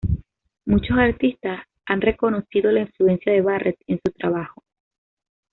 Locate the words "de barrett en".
3.33-4.01